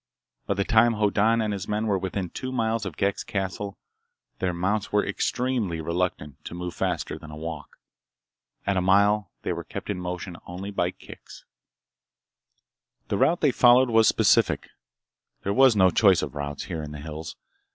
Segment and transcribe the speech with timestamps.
[0.47, 3.77] By the time Hoddan and his men were within two miles of Ghek's castle,
[4.39, 7.77] their mounts were extremely reluctant to move faster than a walk.
[8.65, 11.45] At a mile, they were kept in motion only by kicks.
[13.09, 14.69] The route they followed was specific.
[15.43, 17.35] There was no choice of routes, here in the hills.